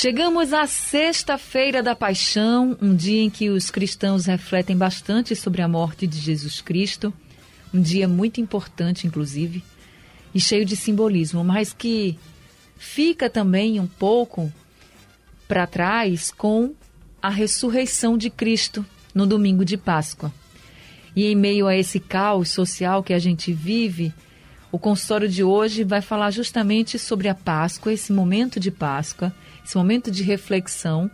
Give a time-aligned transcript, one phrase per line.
[0.00, 5.66] Chegamos à Sexta-feira da Paixão, um dia em que os cristãos refletem bastante sobre a
[5.66, 7.12] morte de Jesus Cristo,
[7.74, 9.60] um dia muito importante, inclusive,
[10.32, 12.16] e cheio de simbolismo, mas que
[12.76, 14.52] fica também um pouco
[15.48, 16.74] para trás com
[17.20, 20.32] a ressurreição de Cristo no domingo de Páscoa.
[21.16, 24.14] E em meio a esse caos social que a gente vive,
[24.70, 29.34] o consultório de hoje vai falar justamente sobre a Páscoa, esse momento de Páscoa
[29.68, 31.10] esse momento de reflexão,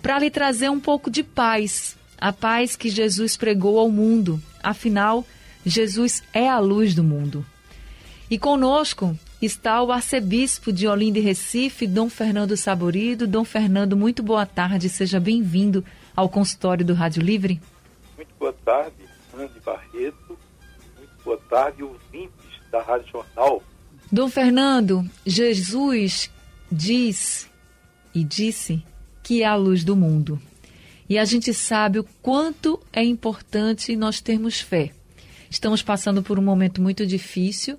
[0.00, 4.42] para lhe trazer um pouco de paz, a paz que Jesus pregou ao mundo.
[4.62, 5.22] Afinal,
[5.66, 7.44] Jesus é a luz do mundo.
[8.30, 13.26] E conosco está o arcebispo de Olinda e Recife, Dom Fernando Saborido.
[13.26, 15.84] Dom Fernando, muito boa tarde, seja bem-vindo
[16.16, 17.60] ao consultório do Rádio Livre.
[18.16, 18.96] Muito boa tarde,
[19.34, 20.38] Andy Barreto.
[20.96, 22.32] Muito boa tarde, ouvintes
[22.72, 23.62] da Rádio Jornal.
[24.10, 26.30] Dom Fernando, Jesus
[26.72, 27.47] diz
[28.18, 28.82] e disse
[29.22, 30.40] que é a luz do mundo.
[31.08, 34.90] E a gente sabe o quanto é importante nós termos fé.
[35.48, 37.78] Estamos passando por um momento muito difícil,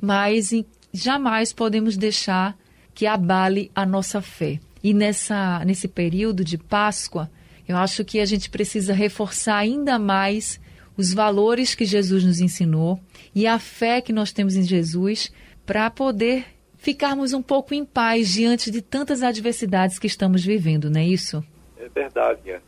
[0.00, 0.50] mas
[0.92, 2.56] jamais podemos deixar
[2.94, 4.60] que abale a nossa fé.
[4.82, 7.28] E nessa, nesse período de Páscoa,
[7.66, 10.60] eu acho que a gente precisa reforçar ainda mais
[10.96, 13.00] os valores que Jesus nos ensinou
[13.34, 15.32] e a fé que nós temos em Jesus
[15.66, 16.53] para poder
[16.84, 21.42] ficarmos um pouco em paz diante de tantas adversidades que estamos vivendo, não é isso?
[21.78, 22.62] É verdade, Ana.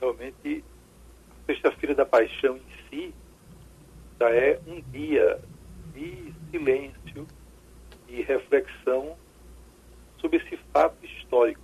[0.00, 0.64] Realmente,
[1.42, 3.14] a Sexta-feira da Paixão em si
[4.20, 5.40] já é um dia
[5.92, 7.26] de silêncio
[8.08, 9.16] e reflexão
[10.20, 11.60] sobre esse fato histórico,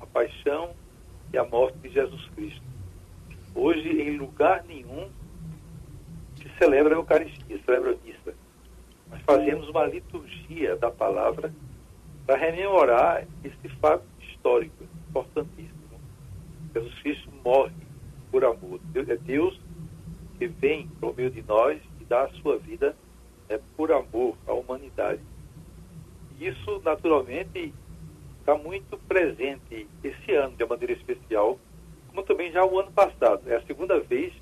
[0.00, 0.72] a paixão
[1.32, 2.62] e a morte de Jesus Cristo.
[3.56, 5.10] Hoje, em lugar nenhum,
[6.36, 8.37] se celebra a Eucaristia, celebra a missa
[9.10, 11.52] nós fazemos uma liturgia da palavra
[12.26, 15.78] para rememorar esse fato histórico importantíssimo.
[16.74, 17.72] Jesus Cristo morre
[18.30, 18.80] por amor.
[18.94, 19.58] É Deus
[20.38, 22.94] que vem por meio de nós e dá a sua vida
[23.48, 25.20] né, por amor à humanidade.
[26.38, 27.72] Isso, naturalmente,
[28.38, 31.58] está muito presente esse ano, de maneira especial,
[32.08, 33.42] como também já o ano passado.
[33.46, 34.32] É a segunda vez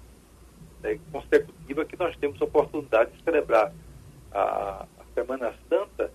[0.83, 3.73] né, consecutiva que nós temos a oportunidade de celebrar
[4.37, 6.13] a, a Semana Santa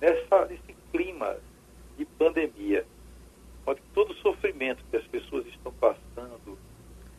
[0.00, 1.36] nessa, nesse clima
[1.96, 2.84] de pandemia.
[3.64, 6.58] Pode todo o sofrimento que as pessoas estão passando,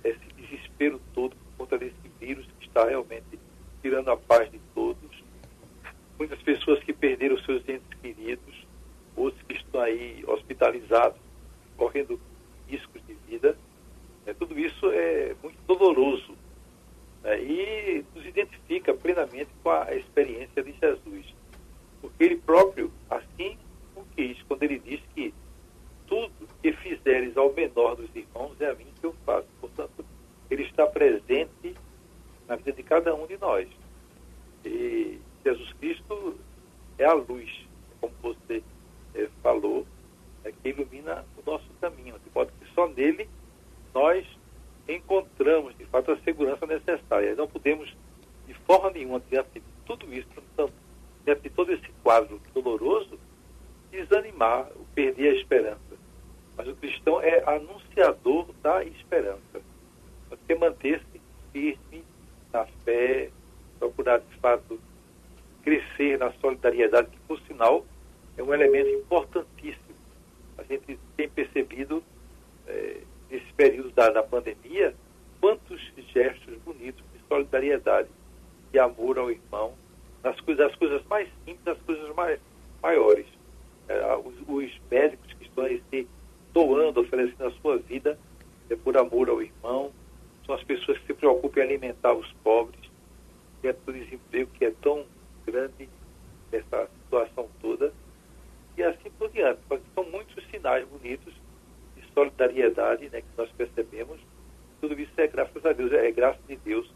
[0.04, 3.40] esse desespero todo por conta desse vírus que está realmente
[3.82, 5.24] tirando a paz de todos.
[6.20, 8.68] Muitas pessoas que perderam seus entes queridos,
[9.16, 11.20] outros que estão aí hospitalizados,
[11.78, 12.20] correndo
[12.68, 13.58] riscos de vida.
[14.26, 16.36] É, tudo isso é muito doloroso
[17.24, 21.34] né, e nos identifica plenamente com a experiência de Jesus.
[22.02, 23.58] Porque ele próprio assim
[23.96, 25.34] o quis, quando ele diz que
[26.08, 29.48] tudo que fizeres ao menor dos irmãos é a mim que eu faço.
[29.60, 30.06] Portanto,
[30.50, 31.76] ele está presente
[32.48, 33.68] na vida de cada um de nós.
[34.66, 36.36] E Jesus Cristo
[36.98, 37.50] é a luz,
[38.00, 38.62] como você
[39.16, 39.86] é, falou,
[40.44, 43.30] é, que ilumina o nosso caminho, de modo que só nele
[43.94, 44.26] nós
[44.88, 47.36] encontramos, de fato, a segurança necessária.
[47.36, 47.94] Não podemos,
[48.48, 50.28] de forma nenhuma, diante de tudo isso,
[51.26, 53.18] diante de todo esse quadro doloroso,
[53.92, 55.80] desanimar, perder a esperança.
[56.58, 59.62] Mas o cristão é anunciador da esperança.
[60.30, 61.22] Temos que manter-se
[61.52, 62.04] firme
[62.52, 63.30] na fé,
[63.80, 64.80] procurar, de fato,
[65.64, 67.86] crescer na solidariedade, que, por sinal,
[68.38, 69.96] é um elemento importantíssimo.
[70.58, 72.04] A gente tem percebido
[72.68, 73.02] é,
[73.34, 74.94] nesse período da, da pandemia,
[75.42, 75.82] quantos
[76.14, 78.08] gestos bonitos de solidariedade,
[78.72, 79.74] de amor ao irmão,
[80.24, 82.40] nas coisas, as coisas mais simples, as coisas mais,
[82.82, 83.26] maiores.
[83.90, 86.08] É, os, os, médicos que estão aí se
[86.54, 88.18] doando, oferecendo a sua vida
[88.70, 89.92] é, por amor ao irmão,
[90.46, 92.80] são as pessoas que se preocupam em alimentar os pobres,
[93.64, 95.06] dentro do desemprego que é tão
[95.46, 95.90] grande
[96.52, 97.92] nessa situação toda,
[98.78, 99.60] e assim por diante.
[99.96, 101.34] São muitos sinais bonitos
[102.14, 104.20] solidariedade né, que nós percebemos,
[104.82, 106.90] tudo isso é graças a Deus, é graça de Deus,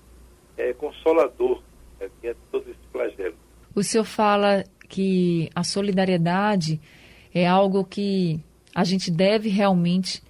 [0.58, 1.62] é consolador
[2.00, 3.36] né, diante de todo esse flagelo.
[3.75, 6.80] O senhor fala que a solidariedade
[7.34, 8.40] é algo que
[8.74, 10.22] a gente deve realmente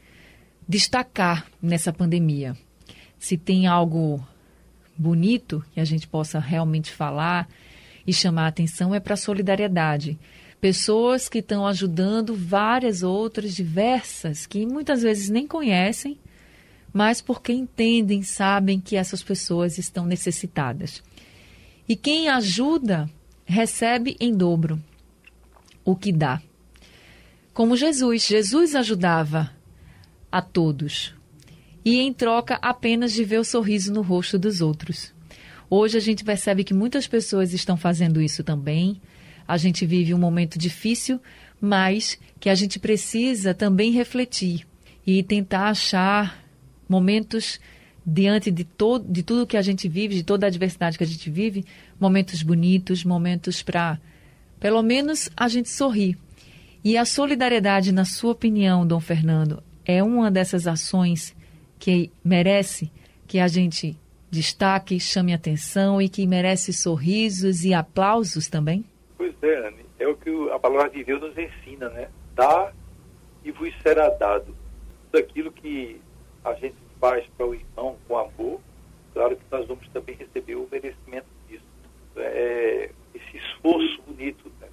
[0.68, 2.56] destacar nessa pandemia.
[3.18, 4.26] Se tem algo
[4.98, 7.48] bonito que a gente possa realmente falar
[8.06, 10.18] e chamar a atenção é para a solidariedade.
[10.60, 16.18] Pessoas que estão ajudando várias outras, diversas, que muitas vezes nem conhecem,
[16.92, 21.04] mas porque entendem, sabem que essas pessoas estão necessitadas.
[21.88, 23.10] E quem ajuda
[23.46, 24.82] recebe em dobro
[25.86, 26.42] o que dá.
[27.54, 29.52] Como Jesus, Jesus ajudava
[30.32, 31.16] a todos
[31.86, 35.14] e em troca apenas de ver o sorriso no rosto dos outros.
[35.70, 39.02] Hoje a gente percebe que muitas pessoas estão fazendo isso também.
[39.48, 41.22] A gente vive um momento difícil,
[41.60, 44.68] mas que a gente precisa também refletir
[45.06, 46.44] e tentar achar
[46.88, 47.60] momentos
[48.06, 51.08] diante de, todo, de tudo que a gente vive, de toda a adversidade que a
[51.08, 51.66] gente vive,
[52.00, 54.00] momentos bonitos, momentos para,
[54.60, 56.18] pelo menos, a gente sorrir.
[56.84, 61.36] E a solidariedade, na sua opinião, Dom Fernando, é uma dessas ações
[61.80, 62.92] que merece
[63.28, 63.98] que a gente
[64.32, 68.86] destaque, chame atenção e que merece sorrisos e aplausos também?
[69.42, 72.10] É, o que a palavra de Deus nos ensina, né?
[72.34, 72.74] Dá
[73.44, 74.56] e vos será dado.
[75.12, 76.02] Tudo aquilo que
[76.44, 78.60] a gente faz para o irmão com amor,
[79.14, 81.64] claro que nós vamos também receber o merecimento disso.
[82.18, 84.68] É, esse esforço bonito né?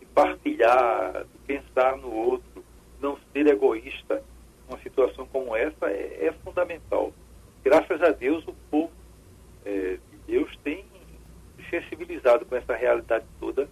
[0.00, 2.64] de partilhar, de pensar no outro,
[3.00, 4.22] não ser egoísta
[4.68, 7.12] numa situação como essa é, é fundamental.
[7.62, 8.92] Graças a Deus, o povo
[9.64, 10.84] é, de Deus tem
[11.56, 13.68] se sensibilizado com essa realidade toda,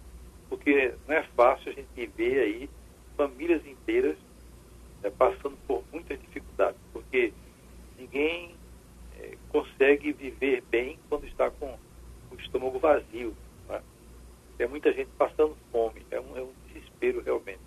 [0.54, 2.70] porque não é fácil a gente ver aí
[3.16, 4.16] famílias inteiras
[5.02, 7.32] é, passando por muitas dificuldades, porque
[7.98, 8.54] ninguém
[9.18, 11.76] é, consegue viver bem quando está com
[12.30, 13.34] o estômago vazio.
[13.68, 13.82] Né?
[14.56, 17.58] Tem muita gente passando fome, é um, é um desespero realmente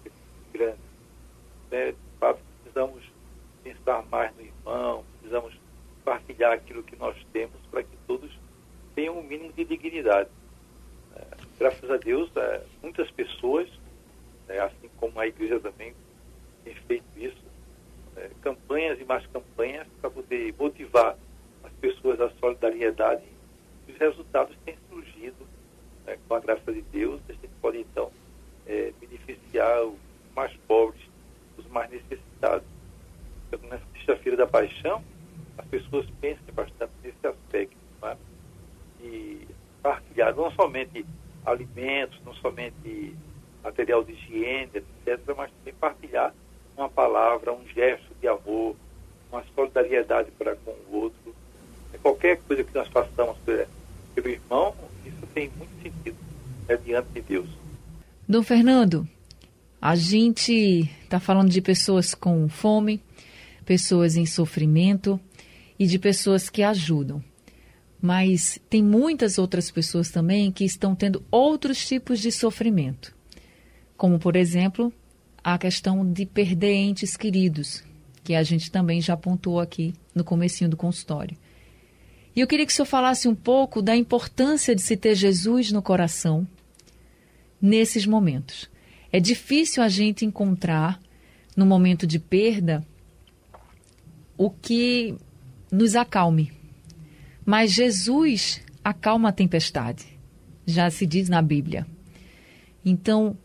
[0.54, 0.80] grande.
[1.70, 1.94] Né?
[2.64, 3.04] Precisamos
[3.66, 5.54] pensar mais no irmão, precisamos
[6.06, 8.32] partilhar aquilo que nós temos para que todos
[8.96, 10.30] tenham um mínimo de dignidade.
[11.58, 13.68] É, graças a Deus, é, muitas pessoas,
[14.48, 15.94] é, assim como a igreja também
[16.64, 17.44] tem feito isso,
[18.16, 21.18] é, campanhas e mais campanhas para poder motivar
[21.64, 23.24] as pessoas à solidariedade.
[23.88, 25.48] Os resultados têm surgido
[26.06, 27.22] né, com a graça de Deus.
[27.28, 28.12] A gente pode, então,
[28.66, 29.98] é, beneficiar os
[30.36, 31.02] mais pobres,
[31.58, 32.68] os mais necessitados.
[33.48, 35.04] Então, nessa sexta-feira da paixão,
[35.58, 37.78] as pessoas pensam bastante nesse aspecto.
[38.02, 38.18] Né?
[39.02, 39.48] E
[39.82, 41.06] partilhar não somente
[41.48, 43.16] alimentos, não somente
[43.64, 46.34] material de higiene, etc., mas também partilhar
[46.76, 48.76] uma palavra, um gesto de amor,
[49.32, 51.36] uma solidariedade para com o outro.
[51.94, 53.38] É qualquer coisa que nós façamos
[54.14, 56.18] pelo irmão, isso tem muito sentido
[56.68, 57.50] né, diante de Deus.
[58.28, 59.08] Dom Fernando,
[59.82, 63.02] a gente está falando de pessoas com fome,
[63.66, 65.20] pessoas em sofrimento
[65.80, 67.24] e de pessoas que ajudam.
[68.08, 73.14] Mas tem muitas outras pessoas também que estão tendo outros tipos de sofrimento.
[73.98, 74.94] Como, por exemplo,
[75.44, 77.84] a questão de perder entes queridos,
[78.24, 81.36] que a gente também já apontou aqui no comecinho do consultório.
[82.34, 85.70] E eu queria que o senhor falasse um pouco da importância de se ter Jesus
[85.74, 86.48] no coração
[87.62, 88.70] nesses momentos.
[89.12, 90.98] É difícil a gente encontrar,
[91.58, 92.82] no momento de perda,
[94.38, 95.14] o que
[95.70, 96.56] nos acalme.
[97.48, 100.06] Mas Jesus acalma a tempestade,
[100.66, 101.88] já se diz na Bíblia.
[102.84, 103.38] Então,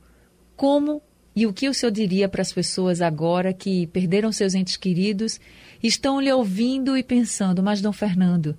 [0.56, 1.00] como
[1.37, 5.38] e o que o senhor diria para as pessoas agora que perderam seus entes queridos,
[5.80, 8.56] estão lhe ouvindo e pensando, mas Dom Fernando,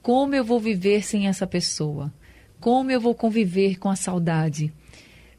[0.00, 2.14] como eu vou viver sem essa pessoa?
[2.60, 4.72] Como eu vou conviver com a saudade?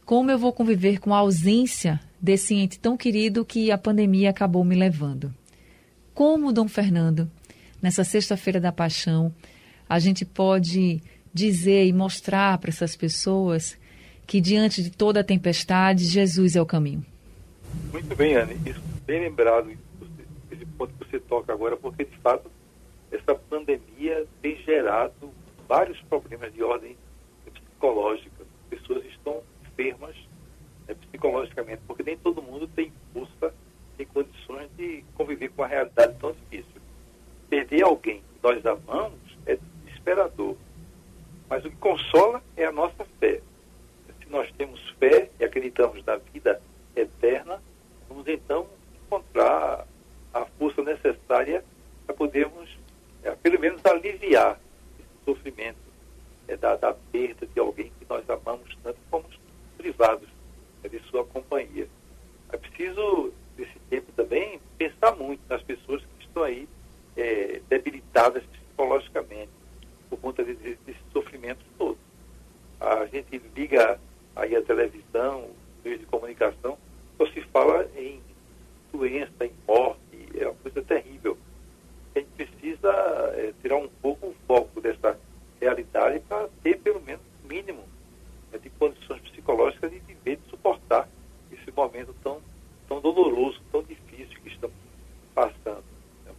[0.03, 4.65] Como eu vou conviver com a ausência desse ente tão querido que a pandemia acabou
[4.65, 5.33] me levando?
[6.13, 7.31] Como, Dom Fernando,
[7.83, 9.35] nessa sexta-feira da paixão,
[9.89, 13.77] a gente pode dizer e mostrar para essas pessoas
[14.25, 17.05] que diante de toda a tempestade, Jesus é o caminho.
[17.91, 18.57] Muito bem, Anne.
[18.65, 19.69] Isso bem lembrado,
[20.49, 22.49] esse ponto que você toca agora, porque de fato
[23.11, 25.29] essa pandemia tem gerado
[25.67, 26.95] vários problemas de ordem
[27.53, 28.43] psicológica.
[28.71, 30.15] As pessoas estão enfermas
[30.87, 33.53] né, psicologicamente, porque nem todo mundo tem força,
[33.97, 36.72] tem condições de conviver com uma realidade tão difícil.
[37.53, 40.55] Perder alguém que nós amamos é desesperador.
[41.49, 43.41] Mas o que consola é a nossa fé
[44.33, 46.59] nós temos fé e acreditamos na vida
[46.95, 47.61] eterna,
[48.09, 48.67] vamos então
[49.05, 49.85] encontrar
[50.33, 51.63] a força necessária
[52.07, 52.67] para podermos,
[53.21, 54.59] é, pelo menos, aliviar
[54.99, 55.77] esse sofrimento
[56.47, 59.39] é, da, da, perda de alguém que nós amamos tanto, fomos
[59.77, 60.27] privados
[60.83, 61.87] é, de sua companhia.
[62.51, 63.31] É preciso
[64.77, 66.67] pensar muito nas pessoas que estão aí
[67.15, 69.51] é, debilitadas psicologicamente
[70.09, 71.97] por conta desses desse sofrimentos todos.
[72.79, 73.99] A gente liga
[74.35, 75.49] aí a televisão,
[75.83, 76.77] meios de comunicação,
[77.17, 78.21] só se fala em
[78.91, 79.99] doença, em morte,
[80.35, 81.37] é uma coisa terrível.
[82.15, 82.91] A gente precisa
[83.35, 85.19] é, tirar um pouco o foco dessa
[85.59, 87.83] realidade para ter pelo menos o mínimo
[88.51, 91.07] né, de condições psicológicas de viver, de suportar
[91.51, 92.41] esse momento tão,
[92.87, 94.75] tão doloroso, tão difícil que estamos
[95.33, 95.83] passando.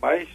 [0.01, 0.29] Mas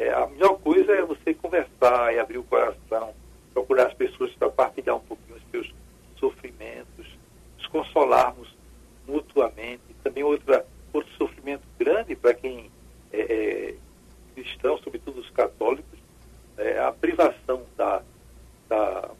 [0.00, 3.14] é, a melhor coisa é você conversar e abrir o coração,
[3.52, 5.74] procurar as pessoas para partilhar um pouquinho os seus
[6.18, 7.06] sofrimentos,
[7.58, 8.48] nos consolarmos
[9.06, 9.82] mutuamente.
[10.02, 12.70] Também outra, outro sofrimento grande para quem
[13.12, 13.74] é, é
[14.34, 15.98] cristão, sobretudo os católicos,
[16.56, 18.02] é a privação da,
[18.70, 19.10] da,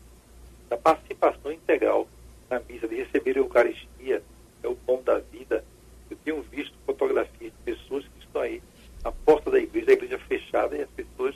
[0.70, 2.08] da participação integral
[2.48, 4.22] na missa, de receber a Eucaristia,
[4.62, 5.62] é o pão da vida.
[6.10, 8.62] Eu tenho visto fotografias de pessoas que estão aí
[9.04, 11.34] na porta da igreja, a igreja fechada e as pessoas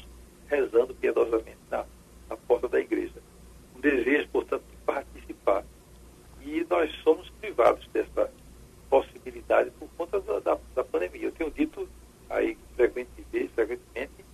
[0.48, 1.84] rezando piedosamente na,
[2.28, 3.14] na porta da igreja.
[3.76, 5.64] Um desejo, portanto, de participar.
[6.42, 8.30] E nós somos privados dessa
[8.90, 11.26] possibilidade por conta da, da, da pandemia.
[11.26, 11.88] Eu tenho dito
[12.28, 14.24] aí frequentemente, frequentemente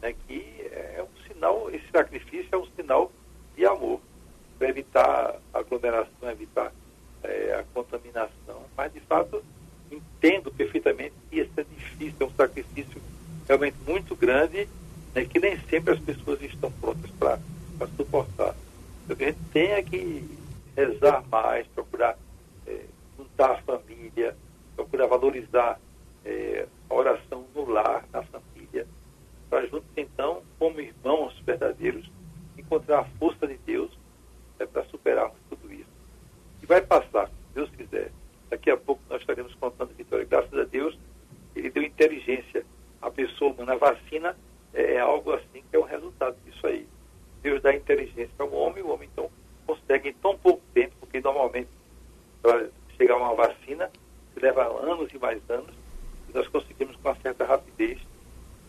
[0.00, 3.12] né, que é um sinal, esse sacrifício é um sinal
[3.54, 4.00] de amor
[4.58, 6.72] para evitar a aglomeração, evitar
[7.22, 9.42] é, a contaminação, mas de fato
[9.90, 13.02] entendo perfeitamente que isso é difícil, é um sacrifício
[13.46, 14.68] realmente muito grande,
[15.14, 17.38] né, que nem sempre as pessoas estão prontas para
[17.96, 18.54] suportar.
[19.04, 20.24] Então, a gente tem é que
[20.76, 22.16] rezar mais, procurar
[22.66, 22.84] é,
[23.18, 24.36] juntar a família,
[24.76, 25.80] procurar valorizar
[26.24, 28.86] é, a oração no lar, na família,
[29.48, 32.08] para juntos, então, como irmãos verdadeiros,
[32.56, 33.90] encontrar a força de Deus
[34.60, 35.90] é, para superarmos tudo isso.
[36.62, 38.12] E vai passar, se Deus quiser.
[38.50, 40.26] Daqui a pouco nós estaremos contando vitória.
[40.28, 40.98] Graças a Deus,
[41.54, 42.66] ele deu inteligência
[43.00, 43.74] à pessoa humana.
[43.74, 44.36] A vacina
[44.74, 46.86] é, é algo assim que é um resultado disso aí.
[47.42, 49.30] Deus dá inteligência ao homem, o homem então
[49.66, 51.68] consegue em tão pouco tempo, porque normalmente
[52.42, 53.88] para chegar a uma vacina
[54.34, 55.74] se leva anos e mais anos,
[56.28, 57.98] e nós conseguimos com uma certa rapidez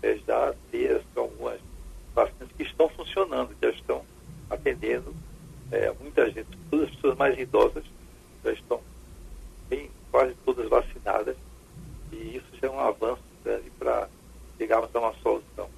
[0.01, 1.59] é, já ter algumas
[2.13, 4.03] vacinas que estão funcionando, já estão
[4.49, 5.13] atendendo
[5.71, 7.83] é, muita gente, todas as pessoas mais idosas
[8.43, 8.81] já estão
[9.69, 11.37] bem, quase todas vacinadas
[12.11, 14.09] e isso já é um avanço grande para
[14.57, 15.69] chegarmos a uma solução.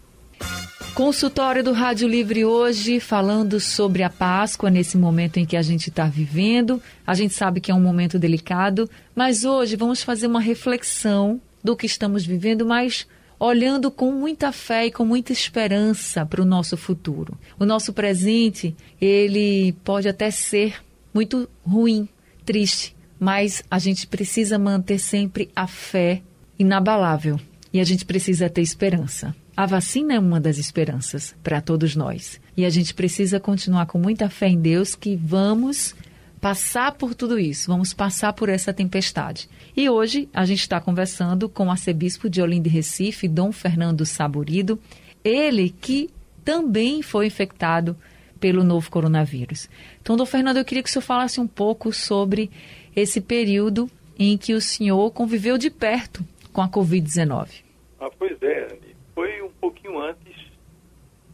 [0.93, 5.89] Consultório do Rádio Livre hoje falando sobre a Páscoa nesse momento em que a gente
[5.89, 6.79] está vivendo.
[7.05, 11.75] A gente sabe que é um momento delicado, mas hoje vamos fazer uma reflexão do
[11.75, 13.07] que estamos vivendo, mas
[13.39, 17.35] olhando com muita fé e com muita esperança para o nosso futuro.
[17.59, 20.75] O nosso presente, ele pode até ser
[21.11, 22.07] muito ruim,
[22.45, 26.21] triste, mas a gente precisa manter sempre a fé
[26.59, 27.39] inabalável
[27.73, 29.35] e a gente precisa ter esperança.
[29.55, 32.41] A vacina é uma das esperanças para todos nós.
[32.57, 35.95] E a gente precisa continuar com muita fé em Deus que vamos
[36.41, 39.47] passar por tudo isso, vamos passar por essa tempestade.
[39.77, 44.05] E hoje a gente está conversando com o arcebispo de Olinda e Recife, Dom Fernando
[44.05, 44.79] Saborido,
[45.23, 46.09] ele que
[46.43, 47.95] também foi infectado
[48.39, 49.69] pelo novo coronavírus.
[50.01, 52.51] Então, Dom Fernando, eu queria que o senhor falasse um pouco sobre
[52.93, 57.63] esse período em que o senhor conviveu de perto com a Covid-19.
[58.01, 58.67] Ah, pois é,
[59.15, 60.35] foi um pouquinho antes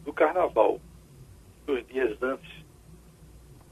[0.04, 0.78] do carnaval,
[1.64, 2.50] dois dias antes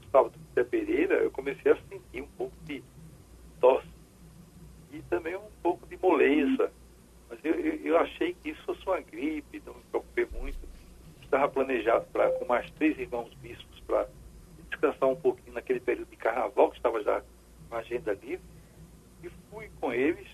[0.01, 2.83] do sábado Zé Pereira, eu comecei a sentir um pouco de
[3.61, 3.87] tosse
[4.91, 6.71] e também um pouco de moleza.
[7.29, 10.57] Mas eu, eu, eu achei que isso fosse uma gripe, não me preocupei muito.
[11.21, 14.09] Estava planejado para com mais três irmãos bispos para
[14.71, 17.21] descansar um pouquinho naquele período de carnaval, que estava já
[17.69, 18.43] com a agenda livre.
[19.23, 20.27] E fui com eles,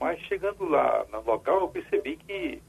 [0.00, 2.62] mas chegando lá no local eu percebi que,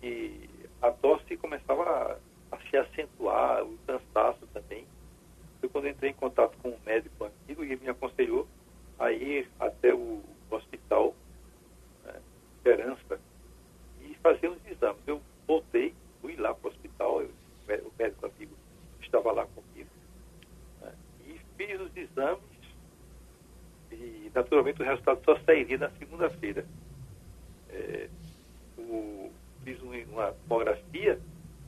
[0.00, 4.86] que a tosse começava a, a se acentuar, o cansaço também
[5.60, 8.46] foi quando entrei em contato com um médico antigo e ele me aconselhou
[8.98, 11.14] a ir até o hospital
[12.04, 12.20] né,
[12.56, 13.20] Esperança
[14.00, 15.00] e fazer uns exames.
[15.06, 17.30] Eu voltei, fui lá para o hospital, eu,
[17.84, 18.54] o médico amigo
[19.00, 19.90] estava lá comigo,
[20.80, 20.92] né,
[21.26, 22.42] e fiz os exames
[23.90, 26.64] e naturalmente o resultado só sairia na segunda-feira.
[27.70, 28.08] É,
[29.64, 31.20] fiz uma tomografia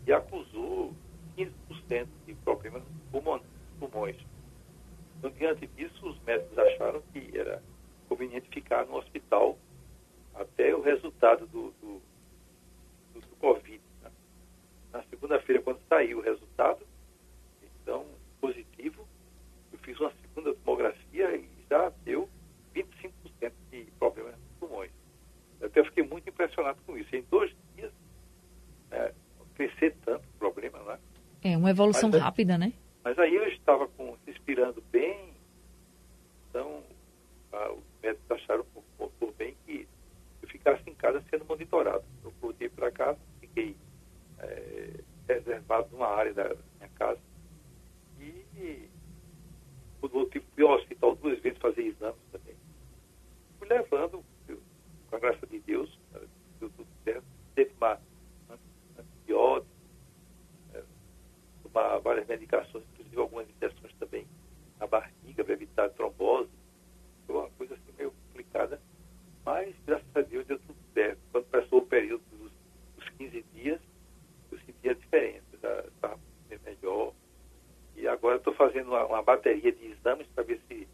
[0.07, 0.95] e acusou
[1.37, 3.45] 15% de problema pulmonar
[3.79, 4.17] pulmões.
[5.19, 7.63] Então, diante disso, os médicos acharam que era
[8.09, 9.59] conveniente ficar no hospital
[10.35, 12.03] até o resultado do, do,
[13.15, 13.81] do, do Covid.
[14.03, 14.11] Né?
[14.93, 16.87] Na segunda-feira, quando saiu o resultado,
[17.63, 18.07] então,
[18.41, 19.07] positivo,
[19.73, 22.29] eu fiz uma segunda tomografia e já deu
[22.75, 24.91] 25% de problemas pulmões.
[25.61, 27.15] Eu até fiquei muito impressionado com isso.
[27.15, 27.53] Em dois
[29.61, 30.99] crescer tanto o problema, não é?
[31.43, 32.73] É, uma evolução Mas, rápida, né?
[33.05, 35.35] Mas aí eu estava com, respirando bem,
[36.49, 36.83] então
[37.52, 39.87] ah, os médicos acharam por, por, por, bem que
[40.43, 42.05] eu ficasse em casa sendo monitorado.
[42.25, 43.76] Eu voltei para casa, fiquei
[44.38, 46.45] é, reservado numa área da
[46.79, 47.21] minha casa
[48.19, 48.88] e
[50.00, 52.55] voltei, fui ao hospital duas vezes fazer exames também.
[53.59, 54.59] Fui levando, eu,
[55.09, 55.99] com a graça de Deus,
[56.59, 57.25] deu tudo certo.
[57.55, 57.99] Teve uma
[59.31, 59.71] antibiótico,
[60.75, 60.83] é,
[61.63, 64.27] tomar várias medicações, inclusive algumas injeções também
[64.79, 66.51] na barriga para evitar trombose.
[67.27, 68.81] Foi uma coisa assim meio complicada,
[69.45, 71.21] mas graças a Deus deu tudo certo.
[71.33, 72.53] Quando passou o período dos,
[72.97, 73.81] dos 15 dias,
[74.51, 75.45] eu senti a diferença,
[75.87, 76.19] estava
[76.65, 77.13] melhor.
[77.97, 80.89] E agora estou fazendo uma, uma, bateria de exames para ver se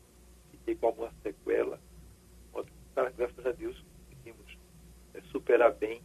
[0.50, 1.80] fiquei com alguma sequela.
[3.16, 3.78] Graças a Deus
[4.08, 4.58] conseguimos
[5.14, 6.02] é, superar bem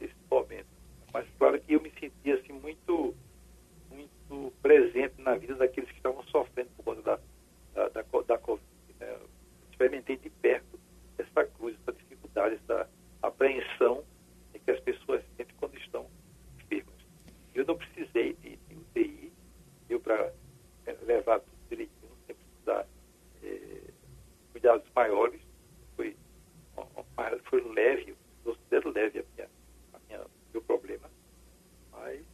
[0.00, 0.69] esse momento.
[1.12, 3.14] Mas claro que eu me senti assim muito,
[3.90, 7.18] muito presente na vida daqueles que estavam sofrendo por conta da,
[7.74, 8.64] da, da, da Covid.
[8.98, 9.18] Né?
[9.70, 10.78] Experimentei de perto
[11.18, 12.88] essa cruz, essa dificuldade, essa
[13.22, 14.04] apreensão
[14.64, 16.06] que as pessoas sentem quando estão
[16.58, 16.94] enfermas.
[17.54, 19.32] Eu não precisei de, de UTI,
[19.88, 20.32] eu para
[20.86, 22.86] é, levar tudo direitinho, sem precisar
[23.42, 23.80] é,
[24.52, 25.40] cuidados maiores,
[25.96, 26.16] foi,
[27.44, 28.14] foi leve,
[28.44, 29.24] eu considero leve a
[30.52, 31.10] meu problema,
[31.92, 32.24] mas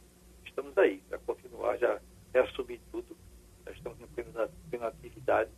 [0.45, 2.01] estamos aí, para continuar, já
[2.33, 3.15] reassumir tudo,
[3.65, 5.51] já estamos em plena atividade.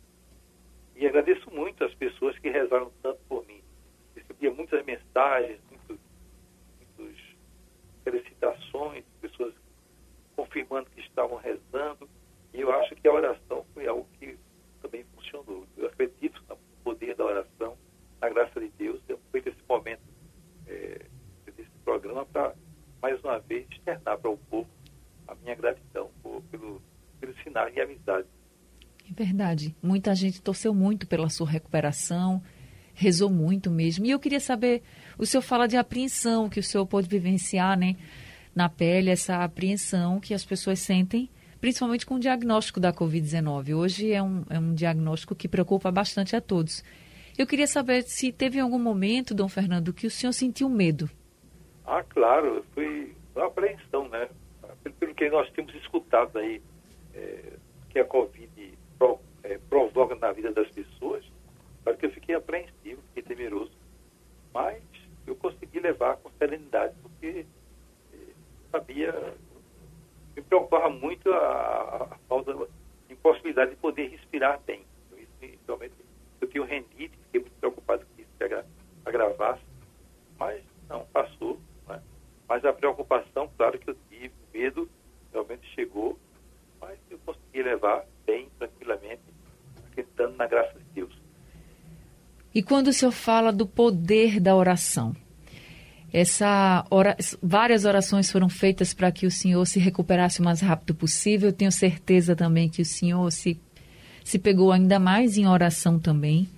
[0.96, 3.62] E agradeço muito as pessoas que rezaram tanto por mim.
[4.14, 5.98] Recebia muitas mensagens, muitos,
[6.78, 7.20] muitos
[8.04, 9.54] felicitações, pessoas
[10.36, 12.08] confirmando que estavam rezando.
[12.52, 14.38] E eu acho que a oração foi algo que
[14.82, 15.66] também funcionou.
[15.76, 17.78] Eu acredito no poder da oração,
[18.20, 19.00] na graça de Deus.
[19.08, 20.02] Eu feito esse momento
[20.66, 21.06] é,
[21.84, 22.54] programa para,
[23.02, 24.68] mais uma vez, externar para o povo
[25.26, 26.82] a minha gratidão por, pelo,
[27.20, 28.26] pelo sinal de amizade.
[29.08, 29.74] É verdade.
[29.82, 32.42] Muita gente torceu muito pela sua recuperação,
[32.94, 34.06] rezou muito mesmo.
[34.06, 34.82] E eu queria saber,
[35.18, 37.96] o senhor fala de apreensão que o senhor pode vivenciar, né?
[38.54, 43.76] Na pele, essa apreensão que as pessoas sentem, principalmente com o diagnóstico da Covid-19.
[43.76, 46.82] Hoje é um, é um diagnóstico que preocupa bastante a todos.
[47.38, 51.08] Eu queria saber se teve algum momento, Dom Fernando, que o senhor sentiu medo.
[51.92, 54.28] Ah, claro, foi uma apreensão, né?
[55.00, 56.62] Pelo, que nós temos escutado aí,
[57.12, 57.54] é,
[57.88, 61.24] que a Covid pro, é, provoca na vida das pessoas,
[61.82, 63.72] claro que eu fiquei apreensivo, fiquei temeroso,
[64.54, 64.80] mas
[65.26, 67.44] eu consegui levar com serenidade, porque
[68.14, 68.16] é,
[68.70, 69.34] sabia,
[70.36, 74.84] me preocupava muito a, a falta, a impossibilidade de poder respirar bem.
[75.42, 75.94] Isso, realmente,
[76.40, 78.64] eu tenho renite, fiquei muito preocupado que isso se
[79.04, 79.64] agravasse,
[80.38, 81.58] mas não, passou.
[82.50, 84.90] Mas a preocupação, claro que eu tive, o medo
[85.32, 86.18] realmente chegou,
[86.80, 89.22] mas eu consegui levar bem, tranquilamente,
[89.86, 91.16] acreditando na graça de Deus.
[92.52, 95.14] E quando o senhor fala do poder da oração,
[96.12, 100.92] essa ora, várias orações foram feitas para que o senhor se recuperasse o mais rápido
[100.92, 101.52] possível.
[101.52, 103.60] Tenho certeza também que o senhor se,
[104.24, 106.48] se pegou ainda mais em oração também.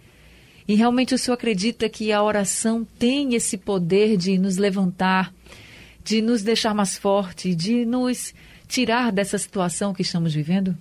[0.66, 5.34] E realmente o senhor acredita que a oração tem esse poder de nos levantar,
[6.04, 8.34] de nos deixar mais forte, de nos
[8.66, 10.76] tirar dessa situação que estamos vivendo?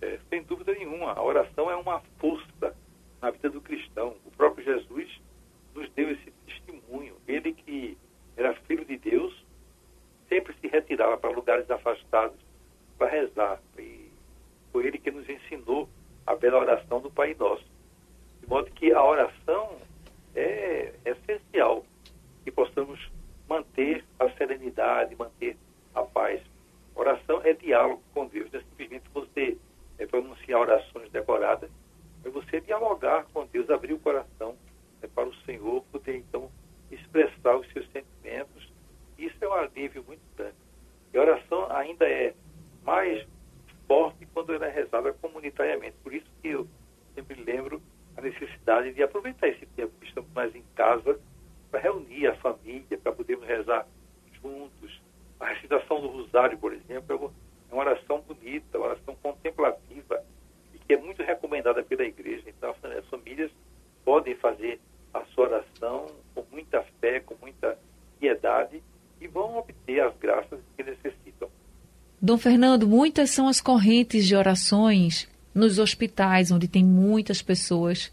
[0.00, 1.12] É, sem dúvida nenhuma.
[1.12, 2.74] A oração é uma força
[3.20, 4.14] na vida do cristão.
[4.24, 5.08] O próprio Jesus
[5.74, 7.14] nos deu esse testemunho.
[7.26, 7.96] Ele que
[8.36, 9.34] era filho de Deus,
[10.28, 12.38] sempre se retirava para lugares afastados
[12.98, 13.60] para rezar.
[13.78, 14.10] E
[14.72, 15.88] foi ele que nos ensinou
[16.26, 17.64] a bela oração do Pai Nosso.
[18.40, 19.76] De modo que a oração
[20.34, 21.84] é essencial
[22.44, 22.98] que possamos
[23.52, 25.56] manter a serenidade, manter
[25.94, 26.40] a paz.
[26.94, 29.58] Oração é diálogo com Deus, não é simplesmente você
[29.98, 31.70] é, pronunciar orações decoradas,
[32.24, 34.56] é você dialogar com Deus, abrir o coração
[35.02, 36.50] é, para o Senhor, poder então
[36.90, 38.70] expressar os seus sentimentos.
[39.18, 40.56] Isso é um alívio muito grande.
[41.12, 42.34] E a oração ainda é
[42.84, 43.26] mais
[43.86, 45.96] forte quando ela é rezada comunitariamente.
[46.02, 46.66] Por isso que eu
[47.14, 47.82] sempre lembro
[48.16, 51.18] a necessidade de aproveitar esse tempo que estamos mais em casa
[51.72, 53.86] para reunir a família, para podermos rezar
[54.42, 55.00] juntos.
[55.40, 57.32] A recitação do Rosário, por exemplo,
[57.70, 60.22] é uma oração bonita, uma oração contemplativa
[60.74, 62.44] e que é muito recomendada pela igreja.
[62.46, 63.50] Então, as famílias
[64.04, 64.78] podem fazer
[65.14, 67.78] a sua oração com muita fé, com muita
[68.20, 68.82] piedade
[69.18, 71.48] e vão obter as graças que necessitam.
[72.20, 78.12] Dom Fernando, muitas são as correntes de orações nos hospitais, onde tem muitas pessoas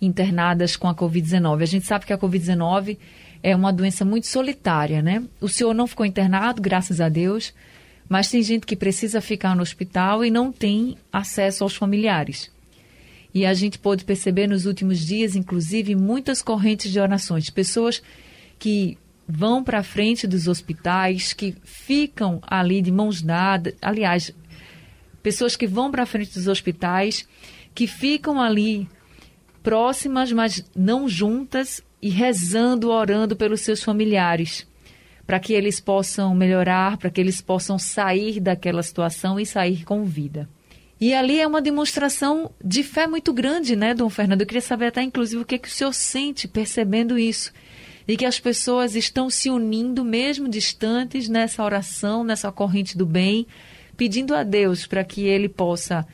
[0.00, 1.62] internadas com a Covid-19.
[1.62, 2.96] A gente sabe que a Covid-19
[3.42, 5.22] é uma doença muito solitária, né?
[5.40, 7.52] O senhor não ficou internado, graças a Deus,
[8.08, 12.50] mas tem gente que precisa ficar no hospital e não tem acesso aos familiares.
[13.34, 18.02] E a gente pôde perceber nos últimos dias, inclusive, muitas correntes de orações, pessoas
[18.58, 18.96] que
[19.28, 24.34] vão para frente dos hospitais, que ficam ali de mãos dadas, aliás,
[25.22, 27.28] pessoas que vão para frente dos hospitais,
[27.74, 28.88] que ficam ali
[29.68, 34.66] próximas, mas não juntas, e rezando, orando pelos seus familiares,
[35.26, 40.04] para que eles possam melhorar, para que eles possam sair daquela situação e sair com
[40.04, 40.48] vida.
[40.98, 44.40] E ali é uma demonstração de fé muito grande, né, Dom Fernando?
[44.40, 47.52] Eu queria saber até, inclusive, o que, é que o senhor sente percebendo isso.
[48.06, 53.46] E que as pessoas estão se unindo, mesmo distantes, nessa oração, nessa corrente do bem,
[53.98, 56.06] pedindo a Deus para que Ele possa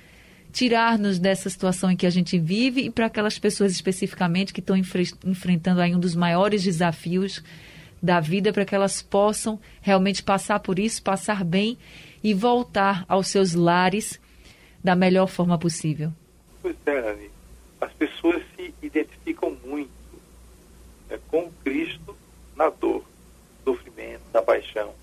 [0.54, 4.76] tirar-nos dessa situação em que a gente vive e para aquelas pessoas especificamente que estão
[4.76, 7.42] enfre enfrentando aí um dos maiores desafios
[8.00, 11.76] da vida para que elas possam realmente passar por isso, passar bem
[12.22, 14.20] e voltar aos seus lares
[14.82, 16.12] da melhor forma possível.
[16.62, 17.30] Pois é, Anny.
[17.80, 19.90] As pessoas se identificam muito
[21.10, 22.16] né, com Cristo
[22.54, 23.04] na dor,
[23.64, 24.94] sofrimento, na paixão.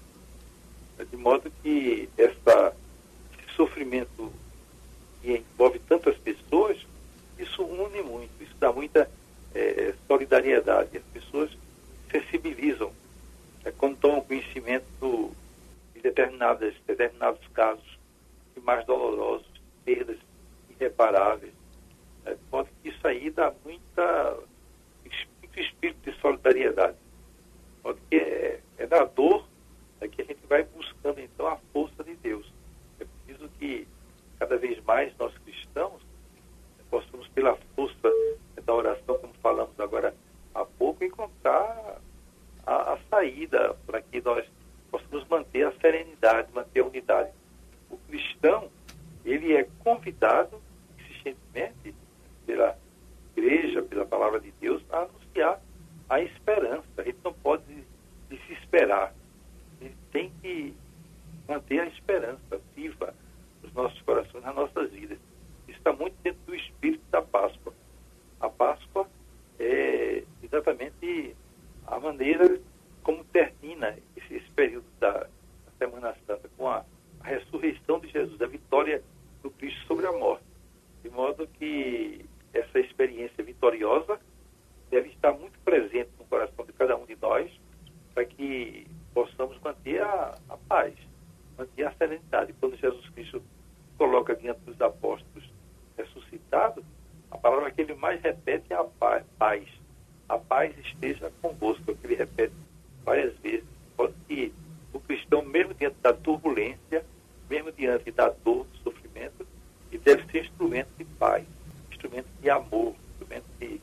[1.10, 2.74] De modo que essa,
[3.38, 4.32] esse sofrimento
[5.22, 6.78] que envolve tantas pessoas,
[7.38, 9.10] isso une muito, isso dá muita
[9.54, 10.98] é, solidariedade.
[10.98, 11.50] As pessoas
[12.12, 12.92] sensibilizam
[13.64, 15.32] é, quando tomam conhecimento
[15.94, 18.00] de determinadas, determinados casos
[18.64, 19.48] mais dolorosos,
[19.84, 20.18] perdas
[20.70, 21.54] irreparáveis.
[22.26, 24.38] É, pode isso aí dá muita,
[25.40, 26.98] muito espírito de solidariedade.
[27.82, 29.48] Porque é, é dor
[30.00, 32.52] é que a gente vai buscando então a força de Deus.
[33.00, 33.88] É preciso que
[34.42, 36.02] cada vez mais nós cristãos
[36.90, 38.12] possamos, pela força
[38.66, 40.16] da oração, como falamos agora
[40.56, 42.02] há pouco, encontrar
[42.66, 44.44] a, a saída para que nós
[44.90, 47.30] possamos manter a serenidade, manter a unidade.
[47.88, 48.68] O cristão,
[49.24, 50.60] ele é convidado
[50.98, 51.94] insistentemente
[52.48, 52.76] pela
[53.38, 55.62] igreja, pela palavra de Deus, a anunciar
[56.10, 56.88] a esperança.
[56.98, 57.64] Ele não pode
[58.28, 59.14] desesperar.
[59.80, 60.74] Ele tem que
[61.48, 63.14] manter a esperança viva
[63.64, 65.18] nos nossos corações, nas nossas vidas.
[65.68, 67.74] Isso está muito dentro do espírito da Páscoa.
[68.40, 69.08] A Páscoa
[69.60, 71.36] é exatamente
[71.88, 72.60] a maneira
[73.04, 75.28] como termina esse, esse período da, da,
[75.78, 76.86] Semana Santa, com a,
[77.22, 79.04] a ressurreição de Jesus, a vitória
[79.42, 80.44] do Cristo sobre a morte.
[81.04, 84.20] De modo que essa experiência vitoriosa
[84.92, 87.50] deve estar muito presente no coração de cada um de nós,
[88.14, 90.94] para que possamos manter a, a paz,
[91.62, 92.54] manter a serenidade.
[92.60, 93.42] Quando Jesus Cristo
[93.98, 95.50] coloca diante dos apóstolos
[95.98, 96.84] ressuscitado,
[97.30, 98.84] a palavra que ele mais repete é a
[99.38, 99.68] paz.
[100.28, 102.54] A paz esteja convosco, que ele repete
[103.04, 103.66] várias vezes.
[103.96, 104.54] Pode que
[104.94, 107.06] o cristão, mesmo diante da turbulência,
[107.50, 109.46] mesmo diante da dor, do sofrimento,
[109.92, 111.46] ele deve ser instrumento de paz,
[111.92, 113.82] instrumento de amor, instrumento de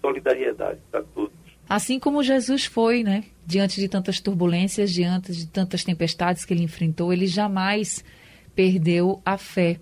[0.00, 1.49] solidariedade para todos.
[1.70, 3.22] Assim como Jesus foi, né?
[3.46, 8.04] Diante de tantas turbulências, diante de tantas tempestades que ele enfrentou, ele jamais
[8.56, 9.78] perdeu a fé.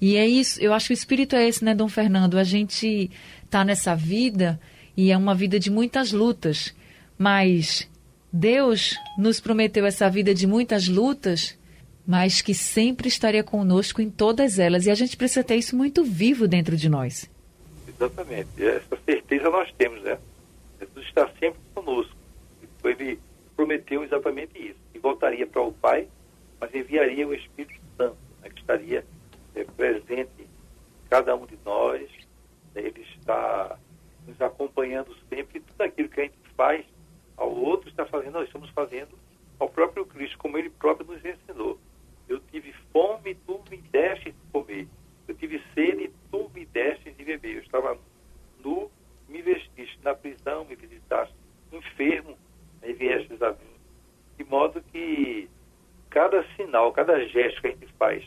[0.00, 2.38] E é isso, eu acho que o espírito é esse, né, Dom Fernando?
[2.38, 3.10] A gente
[3.44, 4.60] está nessa vida
[4.96, 6.72] e é uma vida de muitas lutas,
[7.18, 7.90] mas
[8.32, 11.58] Deus nos prometeu essa vida de muitas lutas,
[12.06, 14.86] mas que sempre estaria conosco em todas elas.
[14.86, 17.28] E a gente precisa ter isso muito vivo dentro de nós.
[17.88, 18.48] Exatamente.
[18.56, 20.16] Essa certeza nós temos, né?
[20.78, 22.16] Jesus está sempre conosco.
[22.84, 23.20] Ele
[23.56, 24.78] prometeu exatamente isso.
[24.94, 26.08] E voltaria para o Pai,
[26.60, 29.04] mas enviaria o Espírito Santo, né, que estaria
[29.54, 32.08] é, presente em cada um de nós.
[32.74, 33.78] Né, ele está
[34.26, 35.60] nos acompanhando sempre.
[35.60, 36.84] Tudo aquilo que a gente faz
[37.36, 39.16] ao outro está fazendo, nós estamos fazendo
[39.58, 41.78] ao próprio Cristo, como ele próprio nos ensinou.
[42.28, 44.86] Eu tive fome, tu me deste de comer.
[45.26, 47.56] Eu tive sede, tu me deste de beber.
[47.56, 47.98] Eu estava
[48.62, 48.90] nu,
[49.38, 49.98] me vestiste.
[50.02, 51.34] Na prisão, me visitaste.
[51.72, 52.36] Enfermo,
[52.82, 53.78] me viestes a mim.
[54.36, 55.48] De modo que
[56.10, 58.24] cada sinal, cada gesto que a gente faz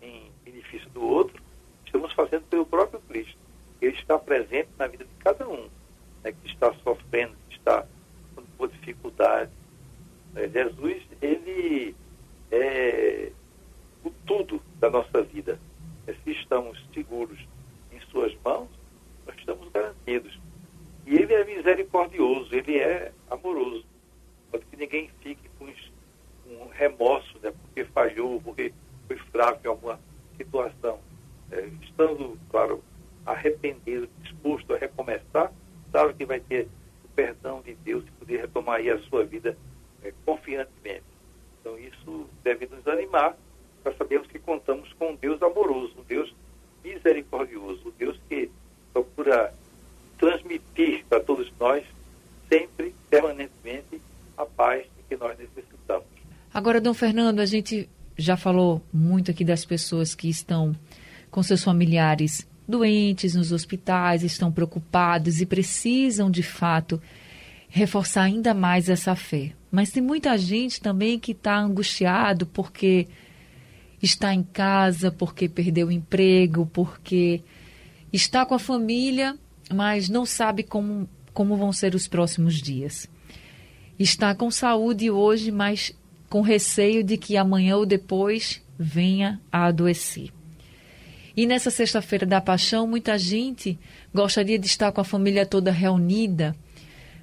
[0.00, 1.42] em benefício do outro,
[1.84, 3.36] estamos fazendo pelo próprio Cristo.
[3.80, 5.68] Ele está presente na vida de cada um,
[6.22, 7.86] né, que está sofrendo, que está
[8.56, 9.50] com dificuldade.
[10.34, 11.94] É, Jesus, ele
[12.50, 13.32] é
[14.02, 15.58] o tudo da nossa vida.
[16.06, 17.38] É, se estamos seguros
[17.92, 18.68] em suas mãos,
[19.26, 20.38] nós estamos garantidos.
[21.06, 23.84] E ele é misericordioso, ele é amoroso.
[24.50, 25.66] Para que ninguém fique com
[26.46, 28.72] um remorso, né, porque falhou, porque
[29.06, 30.00] foi fraco em alguma
[30.36, 30.98] situação.
[31.50, 32.82] É, estando, claro,
[33.26, 35.52] arrependido, disposto a recomeçar,
[35.92, 36.68] sabe que vai ter
[37.04, 39.56] o perdão de Deus e poder retomar aí a sua vida
[40.02, 41.04] é, confiantemente.
[41.60, 43.36] Então isso deve nos animar
[43.82, 46.34] para sabermos que contamos com um Deus amoroso, um Deus
[46.82, 48.50] misericordioso, um Deus que
[48.92, 49.52] procura
[50.18, 51.84] transmitir para todos nós
[52.48, 54.00] sempre, permanentemente,
[54.36, 56.06] a paz que nós necessitamos.
[56.52, 60.74] Agora, Dom Fernando, a gente já falou muito aqui das pessoas que estão
[61.30, 67.00] com seus familiares doentes nos hospitais, estão preocupados e precisam, de fato,
[67.68, 69.52] reforçar ainda mais essa fé.
[69.70, 73.08] Mas tem muita gente também que está angustiado porque
[74.00, 77.42] está em casa, porque perdeu o emprego, porque
[78.12, 79.36] está com a família,
[79.72, 83.08] mas não sabe como, como vão ser os próximos dias.
[83.98, 85.92] Está com saúde hoje, mas
[86.28, 90.30] com receio de que amanhã ou depois venha a adoecer.
[91.36, 93.78] E nessa sexta-feira da paixão, muita gente
[94.12, 96.54] gostaria de estar com a família toda reunida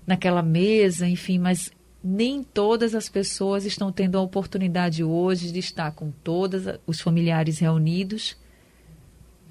[0.05, 1.71] naquela mesa, enfim, mas
[2.03, 7.59] nem todas as pessoas estão tendo a oportunidade hoje de estar com todos os familiares
[7.59, 8.35] reunidos,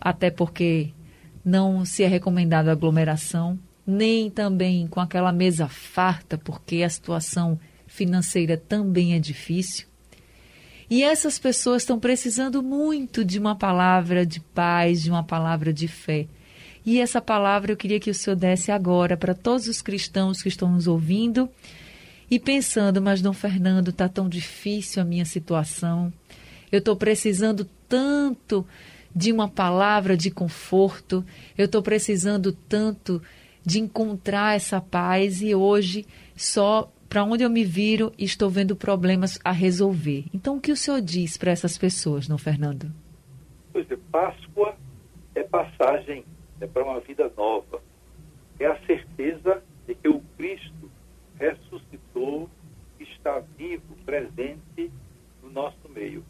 [0.00, 0.92] até porque
[1.44, 8.56] não se é recomendado aglomeração, nem também com aquela mesa farta, porque a situação financeira
[8.56, 9.86] também é difícil.
[10.88, 15.86] E essas pessoas estão precisando muito de uma palavra de paz, de uma palavra de
[15.86, 16.26] fé.
[16.84, 20.48] E essa palavra eu queria que o Senhor desse agora para todos os cristãos que
[20.48, 21.48] estão nos ouvindo
[22.30, 26.12] e pensando, mas Dom Fernando, está tão difícil a minha situação.
[26.70, 28.66] Eu estou precisando tanto
[29.14, 31.24] de uma palavra de conforto,
[31.56, 33.22] eu estou precisando tanto
[33.64, 39.38] de encontrar essa paz e hoje só para onde eu me viro estou vendo problemas
[39.44, 40.26] a resolver.
[40.32, 42.90] Então, o que o senhor diz para essas pessoas, não, Fernando?
[43.72, 44.76] Pois é, Páscoa
[45.34, 46.24] é passagem
[46.60, 47.82] é para uma vida nova.
[48.58, 50.90] É a certeza de que o Cristo
[51.38, 52.48] ressuscitou,
[52.98, 54.92] está vivo, presente
[55.42, 56.24] no nosso meio.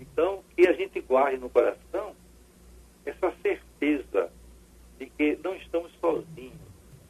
[0.00, 2.07] Então, que a gente guarde no coração
[3.08, 4.30] essa certeza
[4.98, 6.58] de que não estamos sozinhos,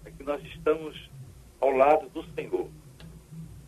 [0.05, 1.11] é que nós estamos
[1.61, 2.69] ao lado do Senhor.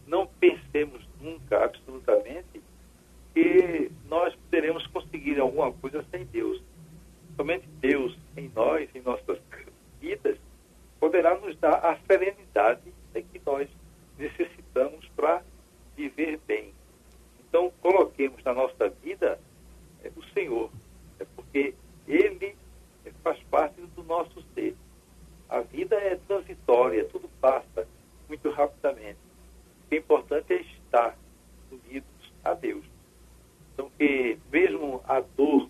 [0.07, 2.63] Não pensemos nunca, absolutamente,
[3.35, 6.63] que nós poderemos conseguir alguma coisa sem Deus.
[7.37, 9.39] Somente Deus em nós, em nossas
[10.01, 10.39] vidas,
[10.99, 13.69] poderá nos dar a serenidade é que nós
[14.19, 15.43] necessitamos para
[15.97, 16.73] viver bem.
[17.41, 19.41] Então, coloquemos na nossa vida
[20.05, 20.71] é, o Senhor,
[21.19, 21.75] é porque
[22.07, 22.57] Ele
[23.05, 24.77] é, faz parte do nosso ser.
[25.49, 27.87] A vida é transitória, tudo passa
[28.29, 29.19] muito rapidamente.
[29.85, 31.17] O que é importante é estar
[31.71, 32.85] unidos a Deus.
[33.73, 35.69] Então, que mesmo a dor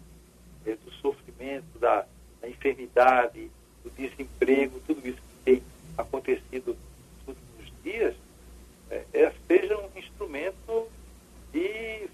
[0.66, 2.06] é, do sofrimento, da,
[2.40, 3.50] da enfermidade,
[3.82, 5.62] do desemprego, tudo isso que tem
[5.96, 6.76] acontecido
[7.82, 8.14] dias
[8.90, 10.88] é, é, seja um instrumento
[11.52, 12.08] de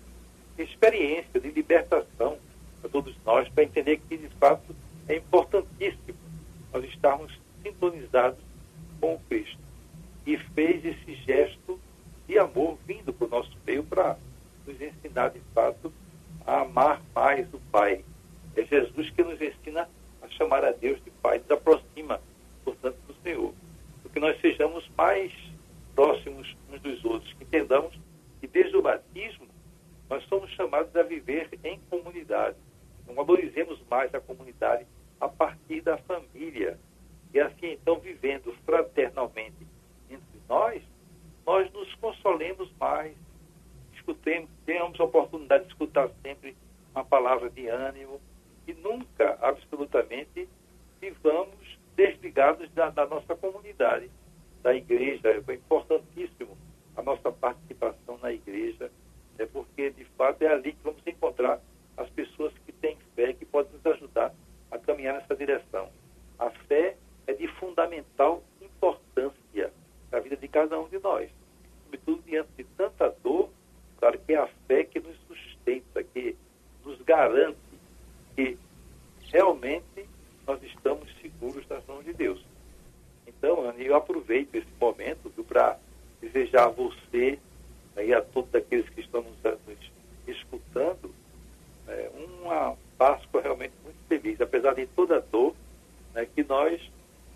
[0.58, 2.38] experiência, de libertação
[2.86, 4.74] para todos nós, para entender que, de fato,
[5.08, 6.16] é importantíssimo
[6.72, 8.38] nós estarmos sintonizados
[9.00, 9.58] com o Cristo.
[10.24, 11.78] E fez esse gesto
[12.28, 14.16] de amor vindo para o nosso meio para
[14.66, 15.92] nos ensinar, de fato,
[16.46, 18.04] a amar mais o Pai.
[18.56, 19.88] É Jesus que nos ensina
[20.22, 22.20] a chamar a Deus de Pai, nos aproxima,
[22.64, 23.52] portanto, do Senhor.
[24.02, 25.32] Porque nós sejamos mais
[25.94, 27.98] próximos uns dos outros, que entendamos
[28.40, 29.46] que desde o batismo
[30.08, 32.56] nós somos chamados a viver em comunidade.
[33.06, 34.86] Não valorizemos mais a comunidade
[35.20, 36.78] a partir da família.
[37.32, 39.66] E assim, então, vivendo fraternalmente
[40.10, 40.82] entre nós,
[41.46, 43.14] nós nos consolemos mais,
[43.94, 46.56] escutemos, tenhamos a oportunidade de escutar sempre
[46.94, 48.20] uma palavra de ânimo
[48.66, 50.48] e nunca, absolutamente,
[51.00, 54.10] vivamos desligados da, da nossa comunidade
[54.62, 56.56] da igreja, é importantíssimo
[56.96, 58.90] a nossa participação na igreja,
[59.38, 61.60] é porque de fato é ali que vamos encontrar
[61.96, 64.34] as pessoas que têm fé, que podem nos ajudar
[64.70, 65.88] a caminhar nessa direção.
[66.38, 69.72] A fé é de fundamental importância
[70.10, 71.30] na vida de cada um de nós,
[71.84, 73.50] sobretudo diante de tanta dor,
[73.98, 76.36] claro que é a fé que nos sustenta, que
[76.84, 77.58] nos garante
[78.34, 78.58] que
[79.32, 80.08] realmente
[80.46, 82.44] nós estamos seguros nas mãos de Deus.
[83.26, 85.78] Então, eu aproveito esse momento para
[86.20, 87.38] desejar a você
[87.94, 89.36] né, e a todos aqueles que estão nos
[90.26, 91.14] escutando
[91.88, 92.10] é,
[92.42, 95.54] uma Páscoa realmente muito feliz, apesar de toda a dor,
[96.14, 96.80] né, que nós